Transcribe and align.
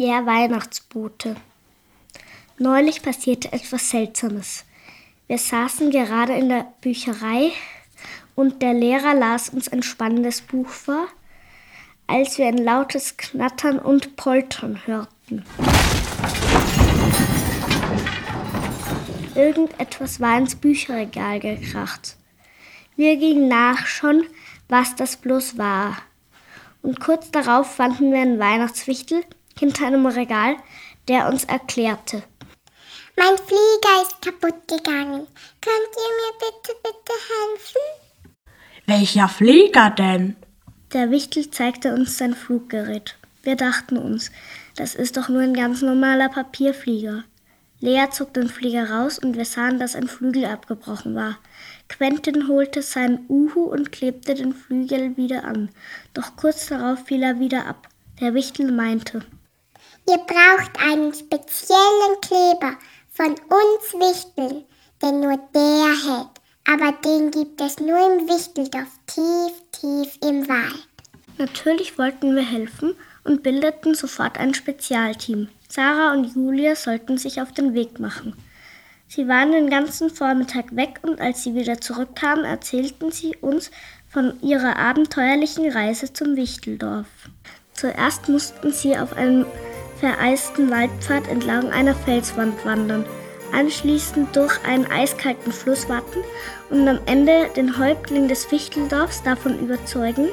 Der 0.00 0.24
Weihnachtsbote. 0.24 1.36
Neulich 2.56 3.02
passierte 3.02 3.52
etwas 3.52 3.90
Seltsames. 3.90 4.64
Wir 5.26 5.36
saßen 5.36 5.90
gerade 5.90 6.32
in 6.32 6.48
der 6.48 6.72
Bücherei 6.80 7.52
und 8.34 8.62
der 8.62 8.72
Lehrer 8.72 9.12
las 9.12 9.50
uns 9.50 9.68
ein 9.68 9.82
spannendes 9.82 10.40
Buch 10.40 10.70
vor, 10.70 11.06
als 12.06 12.38
wir 12.38 12.46
ein 12.46 12.56
lautes 12.56 13.18
Knattern 13.18 13.78
und 13.78 14.16
Poltern 14.16 14.80
hörten. 14.86 15.44
Irgendetwas 19.34 20.18
war 20.18 20.38
ins 20.38 20.54
Bücherregal 20.54 21.40
gekracht. 21.40 22.16
Wir 22.96 23.18
gingen 23.18 23.48
nach 23.48 23.86
schon, 23.86 24.24
was 24.66 24.96
das 24.96 25.18
bloß 25.18 25.58
war. 25.58 25.98
Und 26.80 27.00
kurz 27.00 27.30
darauf 27.30 27.74
fanden 27.74 28.12
wir 28.12 28.22
einen 28.22 28.38
Weihnachtswichtel 28.38 29.22
hinter 29.60 29.86
einem 29.86 30.06
Regal, 30.06 30.56
der 31.06 31.28
uns 31.28 31.44
erklärte. 31.44 32.22
Mein 33.16 33.36
Flieger 33.36 34.02
ist 34.02 34.22
kaputt 34.22 34.66
gegangen. 34.66 35.26
Könnt 35.60 35.92
ihr 35.94 36.12
mir 36.18 36.32
bitte, 36.38 36.74
bitte 36.82 37.12
helfen? 37.30 38.32
Welcher 38.86 39.28
Flieger 39.28 39.90
denn? 39.90 40.36
Der 40.92 41.10
Wichtel 41.10 41.50
zeigte 41.50 41.94
uns 41.94 42.18
sein 42.18 42.34
Fluggerät. 42.34 43.16
Wir 43.42 43.56
dachten 43.56 43.96
uns, 43.98 44.30
das 44.76 44.94
ist 44.94 45.16
doch 45.16 45.28
nur 45.28 45.42
ein 45.42 45.54
ganz 45.54 45.82
normaler 45.82 46.28
Papierflieger. 46.30 47.24
Lea 47.80 48.06
zog 48.10 48.34
den 48.34 48.48
Flieger 48.48 48.90
raus 48.90 49.18
und 49.18 49.36
wir 49.36 49.44
sahen, 49.44 49.78
dass 49.78 49.96
ein 49.96 50.08
Flügel 50.08 50.44
abgebrochen 50.46 51.14
war. 51.14 51.38
Quentin 51.88 52.48
holte 52.48 52.82
seinen 52.82 53.24
Uhu 53.28 53.64
und 53.64 53.92
klebte 53.92 54.34
den 54.34 54.52
Flügel 54.54 55.16
wieder 55.16 55.44
an. 55.44 55.70
Doch 56.14 56.36
kurz 56.36 56.66
darauf 56.68 57.06
fiel 57.06 57.22
er 57.22 57.40
wieder 57.40 57.66
ab. 57.66 57.88
Der 58.20 58.34
Wichtel 58.34 58.70
meinte, 58.70 59.24
Ihr 60.08 60.18
braucht 60.18 60.78
einen 60.80 61.12
speziellen 61.14 62.20
Kleber 62.20 62.76
von 63.10 63.30
uns 63.30 63.92
Wichteln, 63.94 64.64
denn 65.02 65.20
nur 65.20 65.38
der 65.54 65.94
hält. 66.06 66.40
Aber 66.66 66.92
den 67.04 67.30
gibt 67.30 67.60
es 67.60 67.78
nur 67.78 67.98
im 67.98 68.28
Wichteldorf, 68.28 68.98
tief, 69.06 69.62
tief 69.72 70.18
im 70.22 70.48
Wald. 70.48 70.88
Natürlich 71.38 71.98
wollten 71.98 72.36
wir 72.36 72.44
helfen 72.44 72.94
und 73.24 73.42
bildeten 73.42 73.94
sofort 73.94 74.38
ein 74.38 74.54
Spezialteam. 74.54 75.48
Sarah 75.68 76.12
und 76.12 76.34
Julia 76.34 76.74
sollten 76.74 77.16
sich 77.16 77.40
auf 77.40 77.52
den 77.52 77.74
Weg 77.74 77.98
machen. 77.98 78.34
Sie 79.08 79.26
waren 79.26 79.50
den 79.50 79.70
ganzen 79.70 80.10
Vormittag 80.10 80.76
weg 80.76 81.00
und 81.02 81.20
als 81.20 81.42
sie 81.42 81.54
wieder 81.54 81.80
zurückkamen, 81.80 82.44
erzählten 82.44 83.10
sie 83.10 83.36
uns 83.40 83.70
von 84.08 84.40
ihrer 84.40 84.76
abenteuerlichen 84.76 85.70
Reise 85.70 86.12
zum 86.12 86.36
Wichteldorf. 86.36 87.08
Zuerst 87.72 88.28
mussten 88.28 88.72
sie 88.72 88.96
auf 88.96 89.16
einem 89.16 89.46
vereisten 90.00 90.70
Waldpfad 90.70 91.28
entlang 91.28 91.70
einer 91.70 91.94
Felswand 91.94 92.64
wandern, 92.64 93.04
anschließend 93.52 94.34
durch 94.34 94.52
einen 94.64 94.86
eiskalten 94.90 95.52
Fluss 95.52 95.88
warten 95.88 96.20
und 96.70 96.88
am 96.88 96.98
Ende 97.06 97.48
den 97.54 97.78
Häuptling 97.78 98.26
des 98.26 98.50
Wichteldorfs 98.50 99.22
davon 99.22 99.58
überzeugen, 99.60 100.28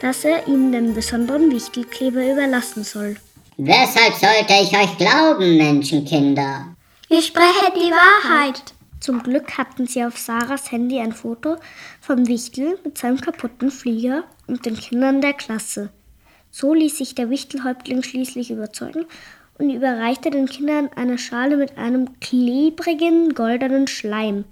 dass 0.00 0.24
er 0.24 0.46
ihnen 0.48 0.72
den 0.72 0.94
besonderen 0.94 1.50
Wichtelkleber 1.50 2.30
überlassen 2.32 2.84
soll. 2.84 3.16
Weshalb 3.56 4.14
sollte 4.14 4.54
ich 4.62 4.76
euch 4.76 4.98
glauben, 4.98 5.56
Menschenkinder? 5.56 6.74
Ich 7.08 7.26
spreche 7.26 7.72
die 7.76 7.90
Wahrheit. 7.90 8.74
Zum 8.98 9.22
Glück 9.22 9.56
hatten 9.56 9.86
sie 9.86 10.04
auf 10.04 10.18
Sarahs 10.18 10.72
Handy 10.72 10.98
ein 10.98 11.12
Foto 11.12 11.56
vom 12.00 12.26
Wichtel 12.26 12.78
mit 12.84 12.98
seinem 12.98 13.20
kaputten 13.20 13.70
Flieger 13.70 14.24
und 14.46 14.66
den 14.66 14.76
Kindern 14.76 15.20
der 15.20 15.34
Klasse. 15.34 15.90
So 16.56 16.72
ließ 16.72 16.98
sich 16.98 17.16
der 17.16 17.30
Wichtelhäuptling 17.30 18.04
schließlich 18.04 18.52
überzeugen 18.52 19.06
und 19.58 19.70
überreichte 19.70 20.30
den 20.30 20.46
Kindern 20.46 20.88
eine 20.94 21.18
Schale 21.18 21.56
mit 21.56 21.76
einem 21.78 22.20
klebrigen 22.20 23.34
goldenen 23.34 23.88
Schleim. 23.88 24.44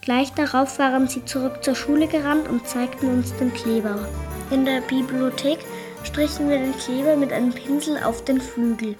Gleich 0.00 0.30
darauf 0.30 0.78
waren 0.78 1.08
sie 1.08 1.24
zurück 1.24 1.64
zur 1.64 1.74
Schule 1.74 2.06
gerannt 2.06 2.48
und 2.48 2.68
zeigten 2.68 3.08
uns 3.08 3.34
den 3.34 3.52
Kleber. 3.52 4.08
In 4.52 4.64
der 4.64 4.80
Bibliothek 4.82 5.58
strichen 6.04 6.48
wir 6.48 6.58
den 6.58 6.76
Kleber 6.76 7.16
mit 7.16 7.32
einem 7.32 7.52
Pinsel 7.52 8.00
auf 8.04 8.24
den 8.24 8.40
Flügel. 8.40 8.94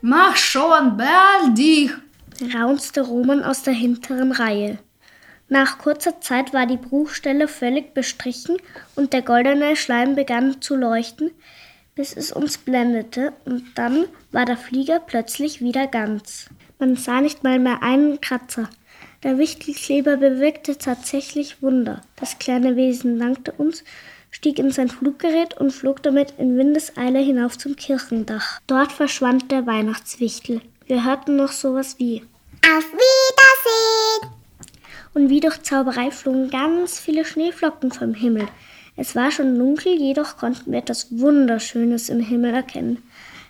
Mach 0.00 0.36
schon, 0.36 0.96
beeil 0.96 1.52
dich! 1.52 1.90
raunzte 2.54 3.02
Roman 3.02 3.42
aus 3.42 3.62
der 3.62 3.74
hinteren 3.74 4.32
Reihe. 4.32 4.78
Nach 5.50 5.76
kurzer 5.76 6.18
Zeit 6.22 6.54
war 6.54 6.64
die 6.64 6.78
Bruchstelle 6.78 7.46
völlig 7.46 7.92
bestrichen 7.92 8.56
und 8.96 9.12
der 9.12 9.20
goldene 9.20 9.76
Schleim 9.76 10.14
begann 10.14 10.62
zu 10.62 10.76
leuchten, 10.76 11.32
bis 11.94 12.16
es 12.16 12.32
uns 12.32 12.58
blendete, 12.58 13.32
und 13.44 13.64
dann 13.74 14.06
war 14.32 14.44
der 14.44 14.56
Flieger 14.56 15.00
plötzlich 15.00 15.60
wieder 15.60 15.86
ganz. 15.86 16.46
Man 16.78 16.96
sah 16.96 17.20
nicht 17.20 17.44
mal 17.44 17.58
mehr 17.58 17.82
einen 17.82 18.20
Kratzer. 18.20 18.68
Der 19.22 19.38
Wichtelkleber 19.38 20.16
bewirkte 20.16 20.78
tatsächlich 20.78 21.62
Wunder. 21.62 22.00
Das 22.16 22.38
kleine 22.38 22.76
Wesen 22.76 23.18
dankte 23.18 23.52
uns 23.52 23.84
stieg 24.30 24.58
in 24.58 24.70
sein 24.70 24.88
Fluggerät 24.88 25.54
und 25.58 25.72
flog 25.72 26.02
damit 26.02 26.34
in 26.38 26.56
Windeseile 26.56 27.18
hinauf 27.18 27.58
zum 27.58 27.76
Kirchendach. 27.76 28.60
Dort 28.66 28.92
verschwand 28.92 29.50
der 29.50 29.66
Weihnachtswichtel. 29.66 30.60
Wir 30.86 31.04
hörten 31.04 31.36
noch 31.36 31.52
sowas 31.52 31.96
wie 31.98 32.22
Auf 32.64 32.84
Wiedersehen! 32.84 34.36
Und 35.12 35.28
wie 35.28 35.40
durch 35.40 35.60
Zauberei 35.62 36.10
flogen 36.10 36.50
ganz 36.50 37.00
viele 37.00 37.24
Schneeflocken 37.24 37.90
vom 37.90 38.14
Himmel. 38.14 38.46
Es 38.96 39.14
war 39.14 39.30
schon 39.30 39.58
dunkel, 39.58 39.98
jedoch 39.98 40.36
konnten 40.36 40.72
wir 40.72 40.78
etwas 40.78 41.06
Wunderschönes 41.10 42.08
im 42.08 42.20
Himmel 42.20 42.54
erkennen. 42.54 43.02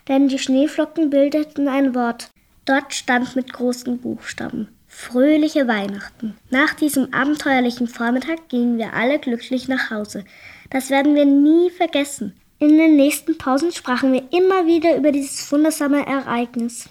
Denn 0.07 0.27
die 0.27 0.39
Schneeflocken 0.39 1.09
bildeten 1.09 1.67
ein 1.67 1.93
Wort. 1.95 2.31
Dort 2.65 2.93
stand 2.93 3.35
mit 3.35 3.51
großen 3.53 3.99
Buchstaben 3.99 4.67
Fröhliche 4.93 5.67
Weihnachten. 5.67 6.35
Nach 6.49 6.73
diesem 6.73 7.13
abenteuerlichen 7.13 7.87
Vormittag 7.87 8.49
gingen 8.49 8.77
wir 8.77 8.93
alle 8.93 9.19
glücklich 9.19 9.67
nach 9.67 9.89
Hause. 9.89 10.25
Das 10.69 10.89
werden 10.89 11.15
wir 11.15 11.25
nie 11.25 11.69
vergessen. 11.69 12.33
In 12.59 12.77
den 12.77 12.97
nächsten 12.97 13.37
Pausen 13.37 13.71
sprachen 13.71 14.13
wir 14.13 14.23
immer 14.31 14.67
wieder 14.67 14.95
über 14.97 15.11
dieses 15.11 15.51
wundersame 15.51 16.05
Ereignis. 16.05 16.89